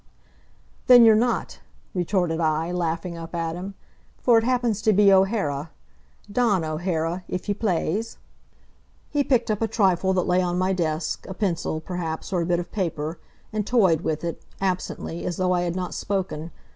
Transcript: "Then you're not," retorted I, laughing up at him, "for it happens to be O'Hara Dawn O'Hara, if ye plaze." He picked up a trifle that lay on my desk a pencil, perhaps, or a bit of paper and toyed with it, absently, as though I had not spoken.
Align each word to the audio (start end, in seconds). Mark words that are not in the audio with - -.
"Then 0.87 1.05
you're 1.05 1.15
not," 1.15 1.59
retorted 1.93 2.39
I, 2.41 2.71
laughing 2.71 3.15
up 3.19 3.35
at 3.35 3.55
him, 3.55 3.75
"for 4.17 4.39
it 4.39 4.43
happens 4.43 4.81
to 4.81 4.93
be 4.93 5.13
O'Hara 5.13 5.69
Dawn 6.31 6.65
O'Hara, 6.65 7.23
if 7.27 7.47
ye 7.47 7.53
plaze." 7.53 8.17
He 9.11 9.23
picked 9.23 9.51
up 9.51 9.61
a 9.61 9.67
trifle 9.67 10.11
that 10.13 10.25
lay 10.25 10.41
on 10.41 10.57
my 10.57 10.73
desk 10.73 11.27
a 11.27 11.35
pencil, 11.35 11.79
perhaps, 11.81 12.33
or 12.33 12.41
a 12.41 12.47
bit 12.47 12.59
of 12.59 12.71
paper 12.71 13.19
and 13.53 13.67
toyed 13.67 14.01
with 14.01 14.23
it, 14.23 14.41
absently, 14.59 15.23
as 15.23 15.37
though 15.37 15.51
I 15.51 15.61
had 15.61 15.75
not 15.75 15.93
spoken. 15.93 16.49